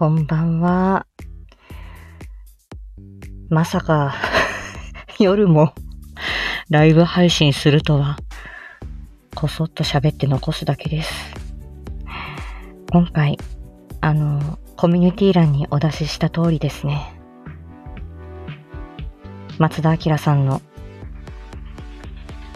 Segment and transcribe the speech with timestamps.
[0.00, 1.06] こんばんは。
[3.50, 4.14] まさか、
[5.20, 5.74] 夜も
[6.70, 8.16] ライブ配信するとは、
[9.34, 11.12] こそっと喋って残すだけです。
[12.90, 13.36] 今回、
[14.00, 17.12] あの、コミュニティ欄にお出しした通りですね。
[19.58, 20.62] 松田明さんの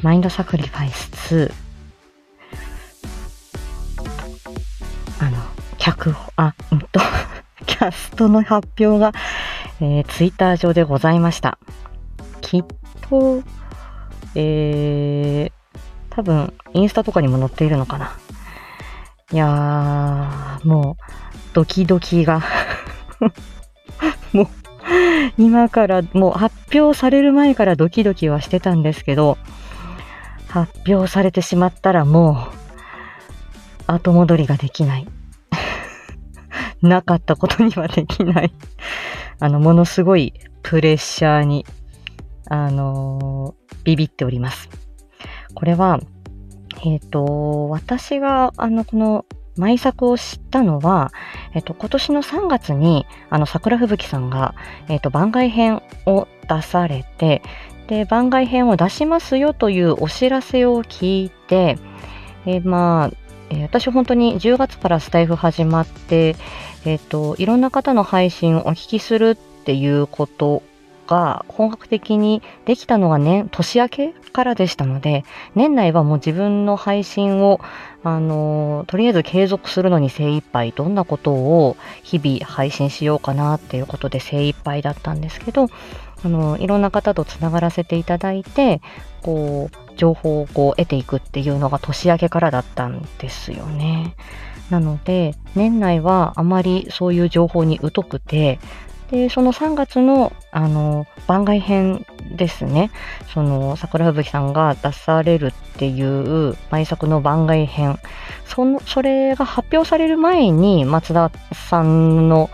[0.02, 1.52] マインドサクリファイス
[5.20, 5.36] 2あの、
[5.76, 6.54] 脚本、あ、
[8.14, 9.12] トの発表が、
[9.80, 11.58] えー、ツイッター上でございました。
[12.40, 12.64] きっ
[13.08, 13.42] と、
[14.34, 15.52] えー、
[16.10, 18.16] 多分、インスタとかにも載っているのかな。
[19.32, 21.04] いやー、もう、
[21.54, 22.42] ドキドキが
[24.32, 24.48] もう、
[25.38, 29.38] 今から、もう発表される前からドキドキはしてたんですけど、
[30.48, 32.48] 発表されてしまったらも
[33.88, 35.08] う、後戻りができない。
[36.88, 38.52] なかったことにはできない
[39.40, 41.66] あの、ものすごいプレッシャーに、
[42.48, 44.68] あのー、ビビっております。
[45.54, 46.00] これは、
[46.84, 49.24] えっ、ー、と、私が、あの、この、
[49.56, 51.12] 舞作を知ったのは、
[51.54, 54.54] えっ、と、今年の3月に、あの、桜吹雪さんが、
[54.88, 57.40] えっ、と、番外編を出されて、
[57.86, 61.78] で、番外編を出しますよというお知らせを聞いて、
[62.46, 63.23] えまあ、
[63.54, 66.36] えー、私本当に10月からスタイフ始まって、
[66.84, 70.62] えっ、ー、と、いろんな方の配信をお聞きするっていうこと
[71.06, 77.60] が本格的にできたのがね、年明けからでしたので、年内はもう自分の配信を、
[78.02, 85.68] あの、とりあえず継続するのに精一杯、どんなことを日々配信しようかなっていうことで精一杯だったんですけど、
[86.24, 88.80] あの、いろんな方とつながらせていただいて、
[89.22, 94.16] こう、情報をこう得ていくっていうのが年明けからだったんですよね。
[94.70, 98.58] なので、年内はあまりそういう情報に疎くて、
[99.10, 102.90] で、その3月の、あの、番外編ですね。
[103.32, 107.98] その、桜吹雪さんが出されるっていう毎作の番外編。
[108.46, 112.50] その、それが発表される前に、松田さんの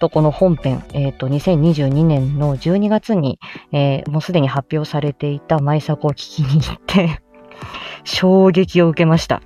[0.00, 3.38] とこの本編、えっ、ー、と、2022年の12月に、
[3.70, 7.20] えー、もうすでに発表されていた舞作を聞きに行って
[8.04, 9.42] 衝撃を受けました。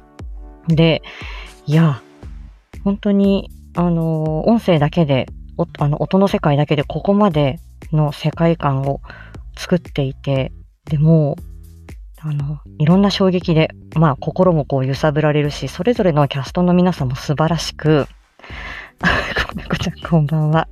[0.68, 1.02] で、
[1.66, 2.00] いや、
[2.84, 5.26] 本当に、あの、音声だけで、
[5.78, 7.58] あの、音の世界だけでここまで
[7.92, 9.00] の世界観を
[9.56, 10.52] 作っていて、
[10.84, 11.36] でも、
[12.20, 18.06] あの、いろんな衝撃で、まあ、心もこう揺さぶられるし、それぞれのキャストの皆さんも素晴らしく、
[19.00, 20.68] こめこちゃんこんばんは。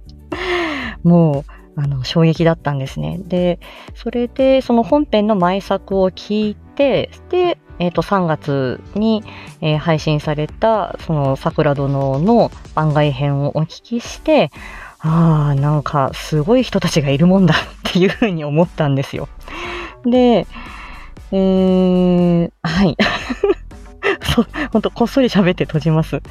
[1.02, 1.44] も
[1.76, 3.18] う、あの、衝撃だったんですね。
[3.18, 3.58] で、
[3.94, 9.24] それで、その本編の前作を聞いて、で、えっ、ー、と、3月に、
[9.60, 14.50] えー、配信された、その、桜殿の番外編をお聞きして、
[15.00, 19.28] ああ、なんか、すごい人たちがいるもんだっていうふうに思ったんですよ。
[20.04, 20.46] で、
[21.32, 22.96] えー、はい。
[24.34, 26.22] そう、ほんと、こっそり喋って閉じます。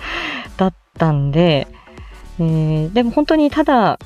[0.58, 1.68] だったんで、
[2.40, 4.00] えー、でも本当にただ、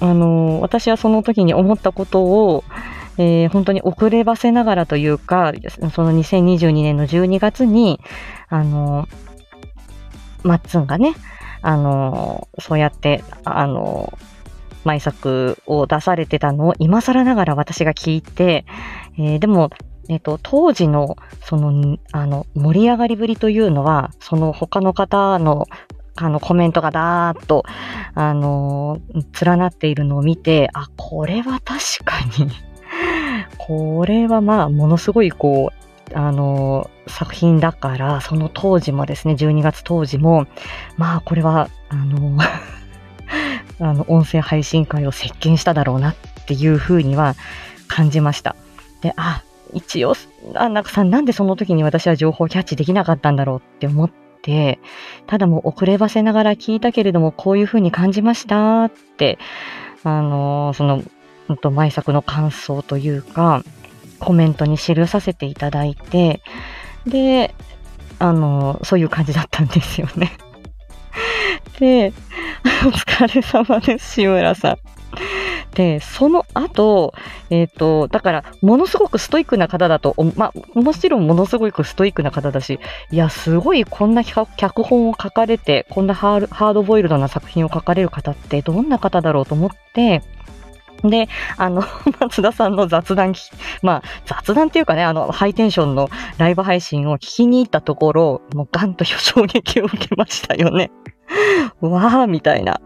[0.00, 2.64] あのー、私はその時に思ったことを、
[3.18, 5.52] えー、本当に遅ればせながらというか、
[5.92, 8.00] その2022年の12月に、
[8.48, 11.14] あのー、マッツンがね、
[11.62, 18.64] あのー、そうやって、あのー、作を出されてたのを今更ながら私が聞いて、
[19.18, 19.70] え、でも、
[20.08, 25.66] えっ、と、当時の、その、あの、盛り上がりぶりというのは、その他の方の
[26.16, 27.64] あの、コメントがだーっと、
[28.14, 32.50] あのー、連なっているのを見て、あ、これは確かに
[33.58, 40.46] これはまあ、ものすごいこう、あのー、作品だから、その当時もですね、12月当時も、
[40.96, 42.76] まあ、これは、あのー
[43.80, 46.14] あの、音声配信会を席巻しただろうなっ
[46.46, 47.34] ていうふうには
[47.88, 48.56] 感じました。
[49.02, 49.42] で、あ、
[49.74, 50.14] 一応、
[50.54, 54.25] あ、なんかさ、なんでその時に私は情報をキャッチできなかったんだろうって思って、
[55.26, 59.38] ただもう遅ればせながら聞いたけれども、こういうふうに感じましたって、
[60.04, 61.02] あの、その、
[61.52, 63.62] んと、前作の感想というか、
[64.18, 66.42] コメントに記させていただいて、
[67.06, 67.54] で、
[68.18, 70.32] あの、そういう感じだったんですよね。
[71.78, 72.12] で、
[72.84, 74.95] お疲れ様です、志村さん。
[75.74, 77.14] で、その後、
[77.50, 82.80] えっ、ー、と、だから、ものすごくストイックな方だと、まあ、もちろんものすごくストイックな方だし、
[83.10, 90.22] いや、すごいこんな脚本を書かれて、こんなハードボイルドな作品を書かれる方ってどんな方だろうと思って、
[91.04, 91.82] で、あの、
[92.20, 93.34] 松田さんの雑談、
[93.82, 96.08] まあ、雑談っていうかね、あの、ハイテンションの
[96.38, 100.90] ライブ配信を聞きに行ったところ、もうガンと衝撃を受けましたよね。
[101.80, 102.80] わーみたいな。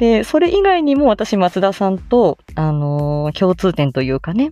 [0.00, 4.48] で、それ以外にも私、松田さんと、あのー共通点というかね、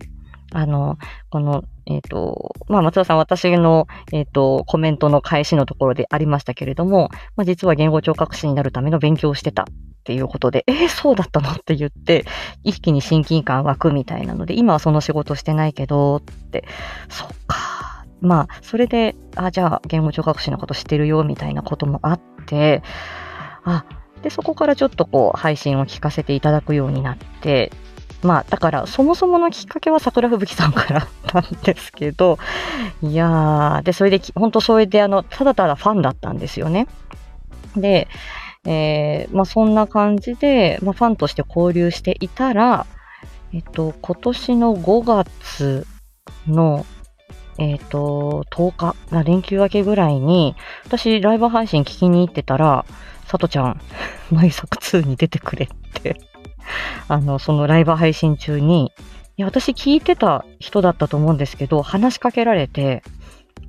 [0.51, 0.99] あの、
[1.31, 9.65] この、えっ、と、まあ、松田さん、私の、えっ、と、コメントの返しのところでありましたけれども、まあ、実は言語聴覚士になるための勉強をしてたっ
[10.03, 11.49] ていうことで、えー、そうだったの？
[11.49, 12.25] って言って、
[12.63, 16.63] 一気に親近感湧くみたいなので、今はその仕事してないけど、って、
[17.09, 18.05] そっか。
[18.21, 22.83] まあ、それで、あ、じゃあ、言語聴覚士のこと知ってるよ、みたいなこともあって、
[23.63, 23.85] あ、
[24.21, 27.71] で、そこからちょっとこう、配信を聞かせていただくようになって、
[28.21, 32.37] まあ、だから、そもそものきっかけは桜吹雪さんから なんですけど、
[33.01, 36.87] いやー、で、それで、本当それで、あの、ただただファンだったんですよね。
[37.75, 38.07] で、
[38.65, 42.85] えーまあ、そんな感じで、まあ、ファンとして交流していたら、
[43.53, 45.87] えっと、今年の5月
[46.45, 46.85] の、
[47.57, 50.55] えっと、10日、連休明けぐらいに、
[50.85, 52.85] 私、ライブ配信聞きに行ってたら、
[53.29, 53.81] さとちゃん、
[54.31, 56.19] 毎作2に出てくれって、
[57.07, 58.91] あの、そのライブ配信中に、
[59.37, 63.03] いや、私聞いてた人だったと思うんですけど、話しかけられて、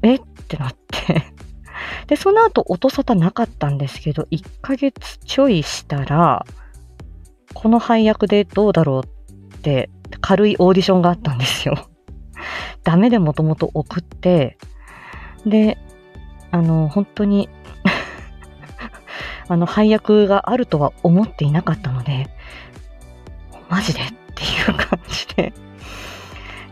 [0.03, 0.15] え？
[0.15, 1.25] ってなって。
[2.09, 6.47] で、その後、音沙汰なかったんですけど、1ヶ月ちょいしたら、
[7.53, 9.91] この配役でどうだろうって、
[10.23, 11.75] 軽いオーディションがあったんですよ。
[12.83, 14.56] ダメでもともと送って、
[15.45, 15.77] で、
[16.51, 17.51] あの、本当に、
[19.50, 22.29] あの、配役があるとは思っていなかったので、
[23.69, 24.00] マジで？
[24.00, 24.05] っ
[24.37, 25.52] ていう感じで、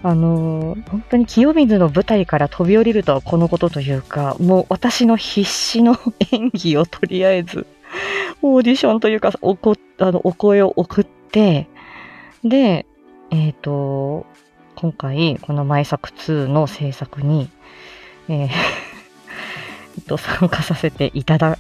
[0.04, 5.98] あのー本当に清水の舞台から飛び降りるとはこのことというか、もう私の必死の
[6.30, 7.66] 演技をとりあえず、
[8.42, 11.66] オーディションというか、おこあのお声を送って、
[12.44, 12.86] で、
[13.32, 14.24] えっ、と、
[14.76, 17.50] 今回、この前作2の制作に、
[18.28, 18.48] えー
[19.96, 21.58] えっ と、参加させていただ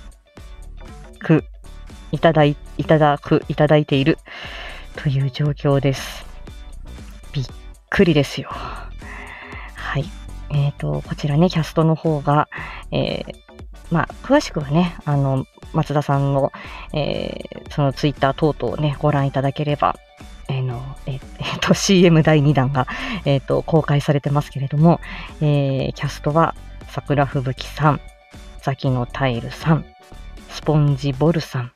[1.18, 1.44] く、
[2.12, 4.18] いただい、いただく、いただいている
[4.96, 6.24] という状況です。
[7.32, 7.46] びっ
[7.90, 8.48] くりですよ。
[8.50, 10.04] はい。
[10.50, 12.48] えっ、と、こちらね、キャストの方が、
[12.90, 13.48] えー
[13.90, 16.52] まあ、詳しくはね、あの、松田さんの、
[16.92, 19.96] えーそのツイッター等々ね、ご覧いただければ、
[20.48, 22.86] えーの、えーえーと、CM 第2弾が、
[23.26, 25.00] えっ、と、公開されてますけれども、
[25.40, 26.54] えーキャストは、
[26.88, 28.00] 桜吹雪さん、
[28.62, 29.84] ザキのタイルさん、
[30.48, 31.72] スポンジボルさん、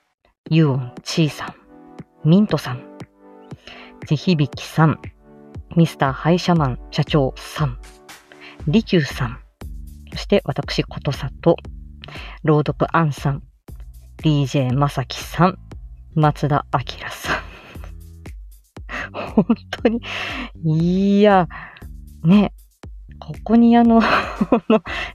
[0.50, 1.54] ユオンチーさ
[2.24, 2.82] ん、ミントさん、
[4.06, 5.00] 地響さん、
[5.76, 7.78] ミスターハイシャマン社長さん、
[8.66, 9.38] リキューさん、
[10.12, 11.56] そして私、ことさと、
[12.42, 13.42] 朗読アンさん、
[14.22, 15.58] DJ まさきさん、
[16.14, 16.80] 松田明
[17.10, 17.42] さん。
[19.32, 20.00] 本当に、
[20.64, 21.48] いや、
[22.24, 22.52] ね、
[23.18, 24.00] ここにあ、 の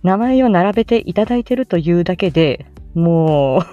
[0.04, 2.65] 名前を並べていただいてるというだけで、
[2.97, 3.63] もう、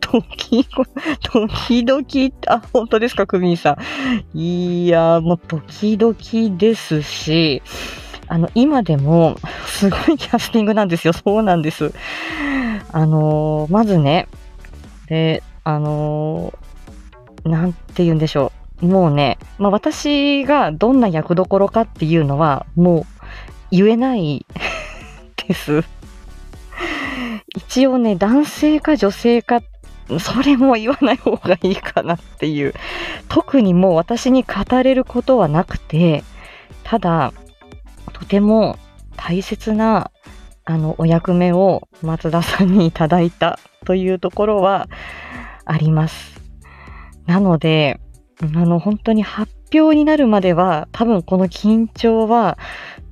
[0.00, 0.84] 時々、
[1.22, 3.78] 時々、あ、本当ですか、クミンさ
[4.34, 4.38] ん。
[4.38, 7.62] いや、もう時々ですし、
[8.26, 9.36] あの、今でも、
[9.66, 11.12] すごいキャスティングなんですよ。
[11.12, 11.92] そうなんです。
[12.92, 14.26] あのーまずね、
[15.08, 18.50] で、あのーなんて言うんでしょ
[18.82, 18.86] う。
[18.86, 23.04] もうね、まあ私がどんな役どころかっていうのは、もう
[23.70, 24.44] 言えない
[25.46, 25.84] です。
[27.56, 29.60] 一応ね、男性か女性か、
[30.20, 32.74] それも言わない方がいいかなっていう。
[33.28, 36.22] 特にもう私に語れることはなくて、
[36.84, 37.32] ただ、
[38.12, 38.78] とても
[39.16, 40.10] 大切な、
[40.64, 44.88] あの、お役目を松田さんにいただいたというところは
[45.64, 46.40] あります。
[47.26, 48.00] なので、
[48.42, 52.58] あの、本当に発表になるまでは、多分この緊張は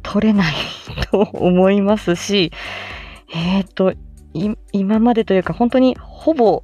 [0.02, 0.54] 取れない
[1.10, 2.52] と思いますし、
[3.34, 3.94] えっ、と、
[4.72, 6.62] 今までというか、本当にほぼ、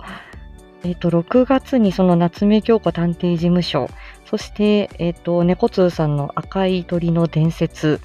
[0.83, 3.89] えっ、と、6月にその夏目京子探偵事務所、
[4.25, 8.01] そして、えっ、と、猫通さんの赤い鳥の伝説、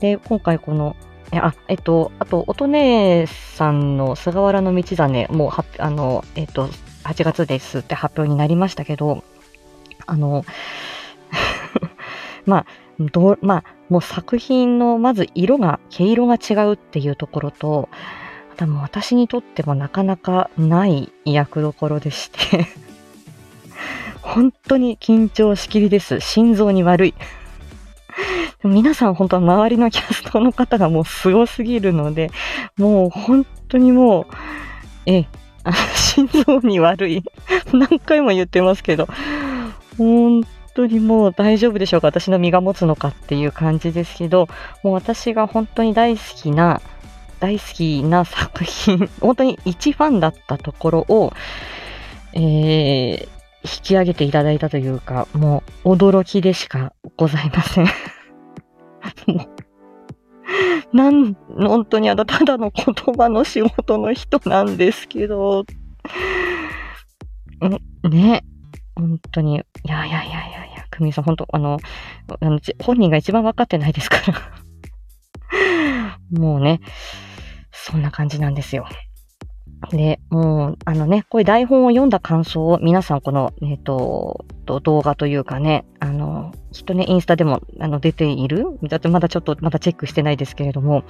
[0.00, 0.96] で、今回この、
[1.32, 6.68] あ、えっと、あと、音姉さんの菅原の道真、もう発表、あの、えっと、
[7.04, 9.22] 8月ですって発表になりましたけど、
[10.06, 10.44] あの、
[12.46, 12.66] まあ、
[12.98, 17.88] ど、まあ、もう作品の、まず色が、毛色が違うっていうところと、
[18.58, 22.66] あともう私にとってもなかなかない役どころでして、
[24.20, 26.18] 本当に緊張しきりです。
[26.18, 27.14] 心臓に悪い。
[28.60, 32.32] でも皆さん本当は周りのキャストの方がもうすごすぎるので、
[32.76, 34.26] もう本当にもう、
[35.06, 35.28] ええ、
[35.62, 37.22] あ心臓に悪い。
[37.72, 39.06] 何回も言ってますけど、
[39.98, 40.42] 本
[40.74, 42.08] 当にもう大丈夫でしょうか？
[42.08, 44.48] 私の身が持つのかっていう感じですけど、
[44.82, 46.80] もう私が本当に大好きな
[47.40, 51.32] 大好きな作品、本当に一ファンだったところを、
[52.32, 53.28] えー、
[53.64, 57.86] 引き上げていただいたというか、もう驚きでしかございません。
[59.26, 59.48] も
[60.92, 65.64] う、なん、本当にあの、ただの言葉の仕事の人なんですけど、
[68.04, 68.44] んね、
[68.94, 71.78] 本当に、いやいやいやいやいや、久美さん、本当あの、
[72.40, 76.18] あの本人が一番分かってないですから。
[76.30, 76.80] もうね、
[77.84, 78.86] そんな感じなんですよ。
[79.90, 88.66] で、もう、あのね、こういう台本を読んだ感想を皆さんこの、えっ、ー、と、動画というかね、あの、きっとね、インスタでもあの出ている？
[88.82, 91.04] だってまだちょっと、まだチェックしてないですけれども、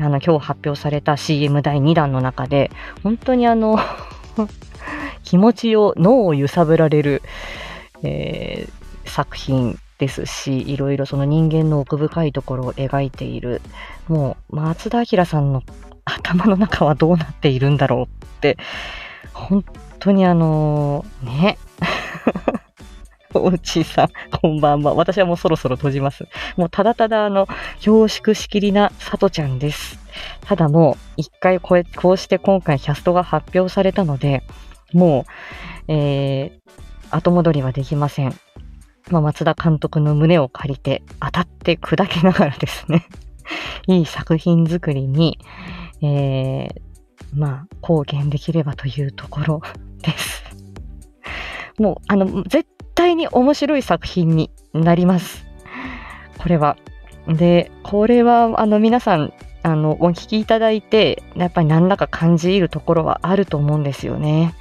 [0.00, 2.70] あの今日発表された CM 第2弾の中で、
[3.02, 3.78] 本当にあの
[5.22, 7.22] 気持ちを、脳を揺さぶられる、
[8.02, 13.60] えー、作品ですし、いろいろその人間の奥深いところを描いている、
[14.08, 15.62] もう松田明さんの
[16.16, 18.56] 頭の中はどうなっているんだろうって、
[19.32, 19.64] 本
[19.98, 21.58] 当にあのー、ね。
[23.34, 24.08] おうちさん、
[24.40, 24.94] こんばんは。
[24.94, 26.26] 私はもうそろそろ閉じます。
[26.56, 27.46] もうただただあの、
[27.80, 29.98] 凝縮しきりなさとちゃんです。
[30.40, 34.42] ただもう、一回こうこうして今回キャストが発表されたので、
[34.94, 35.26] も
[35.88, 38.34] う、えー、後戻りはできません。
[39.10, 43.06] まあ、松田監督の胸を借りて当たって砕けながらですね
[43.86, 45.38] いい作品作りに、
[46.02, 46.68] えー、
[47.34, 49.62] まあ、貢献できればというところ
[50.02, 50.44] です。
[51.78, 55.46] もう、あの、絶対に面白い作品になります。
[56.38, 56.76] これは。
[57.26, 64.54] で、これは、あの、皆さん、あの、お聞きいただいて、やっぱり何らか感じるところはあると思うんですよね。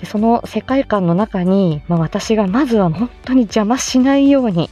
[0.00, 4.68] でその世界観の中に、まあ、私がまずは本当に邪魔しないように、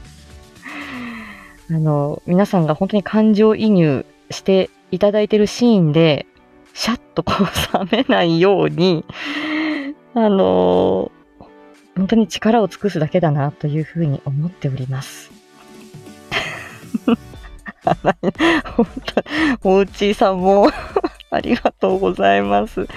[1.70, 6.26] あの、皆さんが本当に感情移入していただいてるシーンで、
[6.72, 9.04] シャッとこう冷めないように、
[10.14, 11.10] あの、
[11.96, 15.30] 本当に力を尽くすだけだなというふうに思っております。
[17.04, 18.86] 本
[19.62, 20.70] 当、おうちさんも
[21.30, 22.88] ありがとうございます。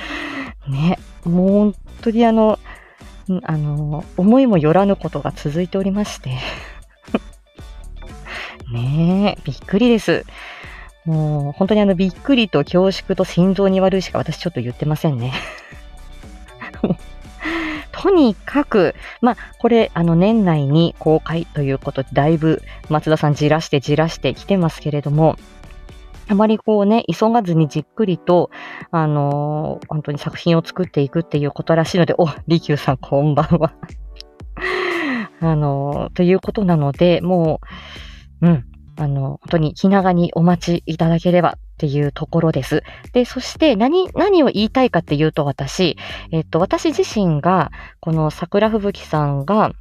[0.67, 2.59] ね、もう本当にあの、
[3.43, 6.37] あの、思いもよらぬことが続いておりまして
[8.71, 10.25] ねえ、びっくりです。
[11.07, 15.33] もう、本当にあの、びっくりと恐縮と心臓に悪いしか私ちょっと言ってませんね。
[17.93, 25.37] とにかく、まあ、これ、あの、年内に公開ということで、だいぶ松田さんじらしてじらしてきてますけれども、
[26.27, 28.51] あまりこうね、急がずにじっくりと、
[28.91, 33.73] あのー、本当に作品を作っていくっていうことらしいので、お、利休さんこんばんは
[35.39, 37.61] あのー、ということなので、も
[38.41, 38.65] う、うん、
[38.97, 42.83] あの、本当に気長にお待ちいただければっていうところです。
[43.13, 45.97] で、そして何、何を言いたいかっていうと私、
[46.31, 49.71] えっと、私自身が、この桜吹雪さんが、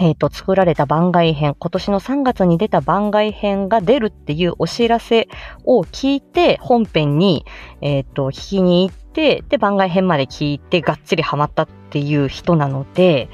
[0.00, 5.28] えっ、ー、と、作られた番外編、今年の3月に出た番外編が出るっていうお知らせ
[5.64, 7.44] を聞いて、本編に、
[7.80, 13.28] えっ、ー、と、聞きに行って、で、番外編まで聞いて、がっつりハマったていう人なので、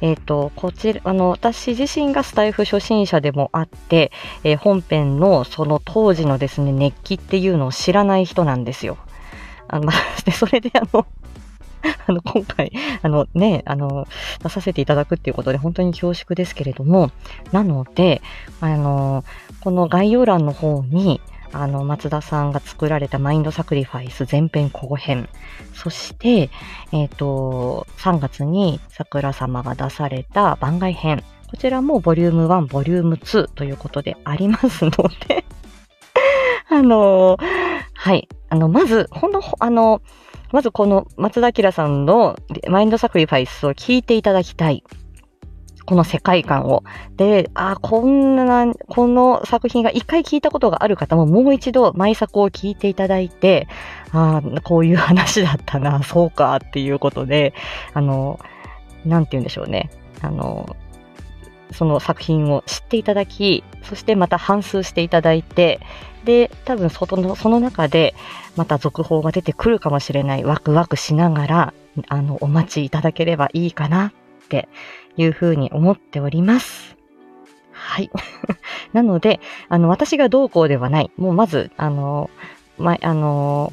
[0.00, 4.12] えっ、ー、と、こちら、あの、私自身がスタイフ初心者でもあって、
[4.44, 8.98] えー、本編のその当時のですね、熱気っていうのを知らない人なんですよ。
[9.66, 9.96] あの、まあ、
[10.30, 11.04] それであの、
[12.06, 14.06] あの、今回、あのね、あの、
[14.44, 17.10] 出させていただくっていうことで本当に恐縮ですけれども、
[17.50, 18.22] なので、
[18.60, 19.24] あの、
[19.60, 21.20] この概要欄の方に、
[21.54, 25.28] あの、松田さんが作られたマインドサクリファイス前編後編、
[25.72, 26.50] そして、
[26.92, 34.90] えっ、ー、と、3月に桜様が出された番外編、こちらもボリューム1、ボリューム2ということでありますの
[35.28, 35.44] で。
[36.68, 37.36] あの、
[37.92, 40.02] はい、あの、まず、ほんの、あの、
[40.50, 42.36] まずこの松田明さんの
[42.68, 44.84] マインドサクリファイスを聞いていただきたい。
[45.86, 46.82] この世界観を。
[47.16, 53.68] で、あ、こんな、この作品が一回聞いたことがある方ももう一度毎作を聞いていただいて、
[54.12, 57.54] あこういう話だったな、 そうかっていうことで、
[57.92, 58.38] あの、
[59.04, 59.90] なんて言うんでしょうね。
[60.22, 60.76] あの、
[61.72, 65.80] その作品を知っていただき、そしてまた反数していただいて、
[66.24, 68.14] で、多分そのその中で
[68.56, 71.74] また続報が出てくるかもしれないワクワクしながら、
[72.08, 74.12] あの、お待ちいただければいいかな
[74.44, 74.68] って
[75.16, 76.96] いうふうに思っております。
[77.72, 78.10] はい。
[78.92, 81.10] なので、あの、私がどうこうではない。
[81.16, 82.30] もうまず、あの、
[82.78, 83.72] ま、あの、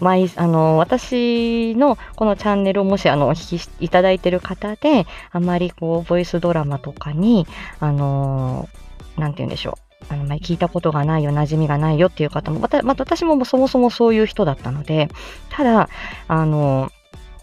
[0.00, 7.46] 毎、あの、私のこのチャンネルをもし、あの、お聞きいただいている方で、あまりこう、ボイスドラマとかに、
[7.78, 8.68] あの、
[9.16, 9.92] なんて言うんでしょう。
[10.08, 15.08] あの、ま聞いたことがないよ、馴染みがないよっていう方も、また、また私もそもそもそういう人だったので、
[15.50, 15.88] ただ、
[16.26, 16.90] あの、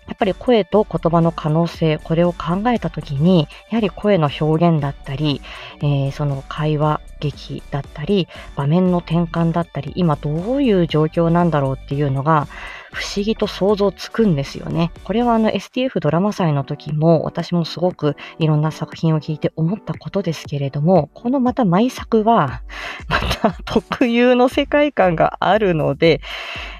[0.09, 5.39] やっぱり声と言葉の可能性、これを考えたときに、やはり声の表現だったり、
[5.81, 12.47] えー、その会話劇だったり、場面の転換だったり、今どういう状況なんだろうっていうのが、
[12.91, 14.91] 不思議と想像つくんですよね。
[15.03, 22.63] これはあの STF ドラマ祭の時も私もすごくいろんな作品を聞いて思ったことですけれども、このまた毎作は
[23.07, 26.21] また特有の世界観があるので、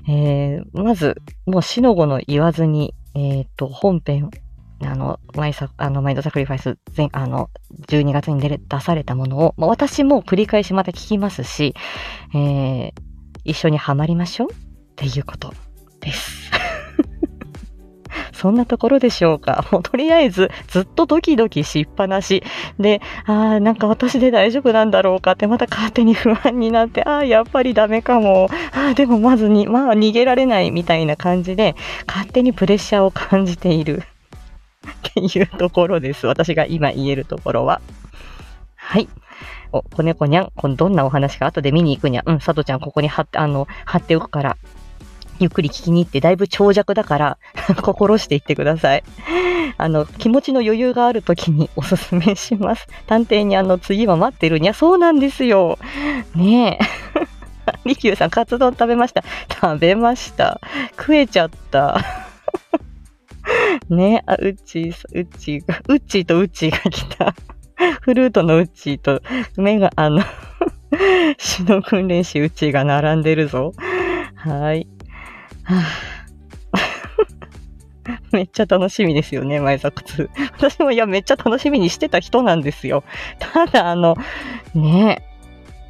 [0.08, 4.30] えー、まずもう死の子の言わずにえっ、ー、と、本編、
[4.82, 7.50] あの、マイサ、あの、マイドサクリファイス、全、あの、
[7.88, 11.76] 12月に出出されたものを、まあ、私も繰り返しまた聞きますし、
[12.34, 12.94] えー、
[13.44, 14.56] 一緒にハマりましょうっ
[14.96, 15.54] ていうこと
[16.00, 16.39] です。
[18.40, 19.66] そんなところでしょうか。
[19.72, 22.42] もうとりあえずずっとドキドキしっぱなし。
[22.80, 28.50] で、ああ、なんか私で大丈夫なんだろうかってまた勝手に不安になって、ああ、やっぱりダメかも。
[28.72, 31.76] ああ、でもまずに、まあ逃げられないみたいな感じで、
[32.08, 34.04] 勝手にプレッシャーを感じている
[34.88, 36.26] っていうところです。
[36.26, 37.82] 私が今言えるところは。
[38.78, 39.10] はい。
[39.74, 42.30] お、子猫にゃん、このどんなお話か後で見に行くにゃん。
[42.30, 44.58] うん、さとちゃんここに貼って、あの、貼っておくから、
[45.40, 47.38] ゆっくり聞きに行って、だいぶ長尺だから、
[47.82, 49.04] 心していってください。
[49.78, 52.88] あの、気持ちの余裕がある時におすすめします。
[53.08, 55.80] 探偵にあの、次は待ってるにゃ、そうなんですよ。
[56.36, 57.30] ねえ。
[57.86, 59.24] リキューさん、カツ丼食べました。
[59.50, 60.60] 食べました。
[60.98, 62.04] 食えちゃった。
[63.90, 67.34] ねあ、うっちー、うっちーが、うっちーとうっちーが来た。
[68.02, 69.22] フルートのうっちーと、
[69.56, 70.22] 目が、あの、
[71.38, 73.74] 死の訓練士うっちーが並んでるぞ。
[74.36, 74.88] はい。
[78.32, 80.30] めっちゃ楽しみですよね、前作2。
[80.58, 83.04] 私もいや、めっちゃ楽しみにしてた人なんですよ。
[83.40, 84.16] ただ、あの、
[84.74, 85.24] ね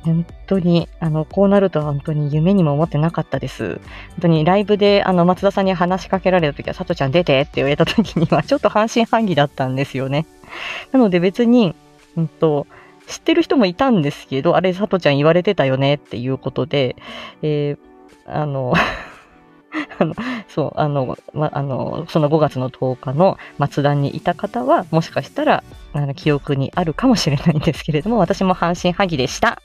[0.04, 3.76] 本当に、あの、こうなるとは本当に夢にも思ってなかったです。
[3.76, 3.82] 本
[4.22, 10.26] 当にライブで、あの、松田さんに話しかけられた時は、さとちゃん出てって言われた時には、 ちょっと半信半疑だったんですよね。
[10.94, 11.76] なので別に、
[12.16, 12.66] うんと、
[13.08, 16.96] 知ってる人もいたんですけど、あれ、さとちゃん言われてたよねっていうことで、
[17.42, 17.78] えー、
[18.26, 18.74] あの
[20.00, 20.16] あの、
[20.48, 23.38] そう、あの、ま、あの、その5月の10日の
[23.70, 29.62] 末段にいた方は、もしかしたら、あの、記憶にあるかもしれないんですけれども、私も半信半疑でした。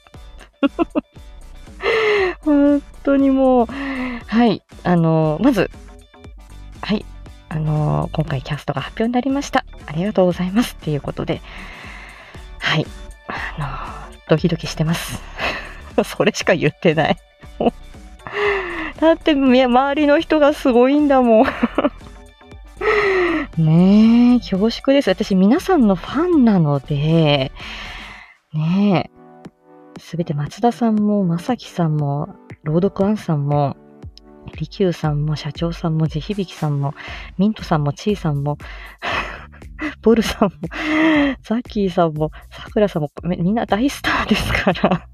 [2.41, 3.67] 本当にもう、
[4.27, 5.71] はい、あの、まず、
[6.81, 7.05] はい、
[7.49, 9.65] あの、今回キャストが発表になりました。
[9.87, 10.75] ありがとうございます。
[10.79, 11.41] っていうことで、
[12.59, 12.85] はい、
[13.27, 15.21] あの、ドキドキしてます。
[16.03, 17.17] それしか言ってない。
[18.99, 21.45] だって周りの人がすごいんだもん
[23.57, 25.09] ねえ、恐縮です。
[25.09, 27.51] 私皆さんのファンなので、
[28.53, 29.09] ねえ、
[29.99, 33.77] すべて松田さんも、まさきさんも、朗読ンさんも、
[34.59, 36.93] 利休さんも、社長さんも、地響さんも、
[37.37, 38.57] ミントさんも、ちーさんも、
[40.01, 40.51] ボルさんも、
[41.41, 45.07] ザッキーさんも、さくらさんも、みんな大スターですから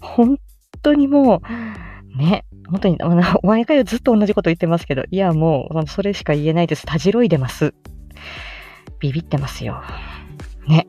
[0.00, 0.38] 本
[0.82, 1.40] 当にもう、
[2.16, 2.98] ね、本当に、
[3.42, 6.86] 毎回ずっと同じこと言ってますけど、いや、もう、それしか言えないです。
[6.86, 7.74] たじろいでます。
[9.00, 9.82] ビビってますよ。
[10.68, 10.86] ね。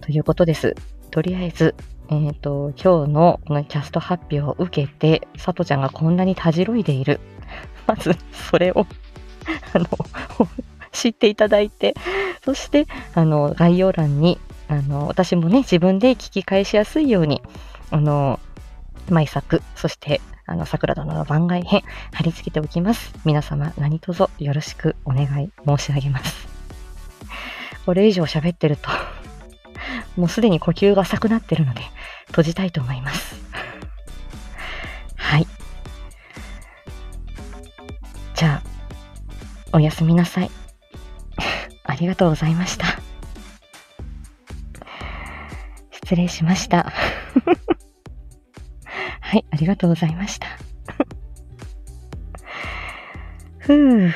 [0.00, 0.74] ということです。
[1.10, 1.74] とりあえず、
[2.10, 7.20] えっ、ー、と、今日のこのキャスト発表を受けて、さとちゃんがこんなにたじろいでいる。
[7.86, 8.86] まず、それを
[9.74, 9.86] あの、
[10.92, 11.94] 知っていただいて、
[12.44, 17.42] そして、あの、概要欄に、あの、私もね、自分で聞き返しやすいように、
[17.90, 18.40] あの、
[19.12, 23.12] 毎作、そしてあの、桜殿の番外編、貼り付けておきます。
[23.24, 26.48] 皆様、何卒よろしくお願い申し上げます。
[27.84, 28.90] これ以上喋ってると
[30.18, 31.82] もうすでに呼吸が浅くなってるので、
[32.26, 33.36] 閉じたいと思います。
[35.16, 35.46] はい。
[38.34, 38.62] じゃ
[39.72, 40.50] あ、おやすみなさい。
[41.84, 42.86] ありがとうございました。
[45.92, 46.92] 失礼しました。
[49.28, 50.46] はい、ありがとうございました。
[53.58, 54.10] ふぅ。